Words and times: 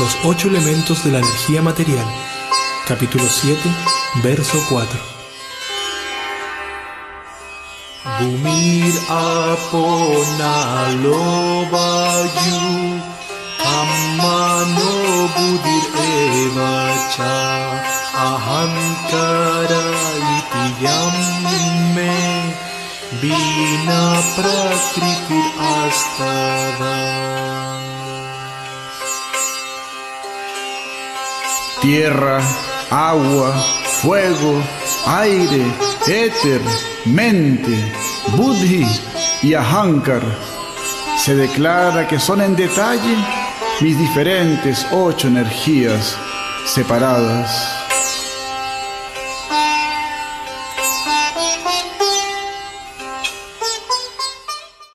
Los 0.00 0.16
ocho 0.24 0.48
elementos 0.48 1.04
de 1.04 1.12
la 1.12 1.18
energía 1.18 1.62
material. 1.62 2.04
Capítulo 2.88 3.24
7, 3.28 3.60
verso 4.24 4.60
4. 4.68 4.98
Bumir 8.18 8.94
aponalo 9.08 10.10
bayu 11.70 13.00
Kammano 13.62 14.92
budir 15.34 15.86
evacha 16.44 17.38
Ahankara 18.14 19.86
iti 20.38 20.64
yamme 20.84 22.14
Bina 23.20 24.04
prakritir 24.34 25.48
astava 25.78 26.43
tierra, 31.80 32.40
agua, 32.90 33.52
fuego, 34.02 34.62
aire, 35.06 35.64
éter, 36.06 36.60
mente, 37.04 37.92
buddhi 38.36 38.86
y 39.42 39.54
ahankar. 39.54 40.22
Se 41.18 41.34
declara 41.34 42.06
que 42.08 42.18
son 42.18 42.40
en 42.40 42.56
detalle 42.56 43.16
mis 43.80 43.98
diferentes 43.98 44.86
ocho 44.92 45.28
energías 45.28 46.16
separadas. 46.66 47.83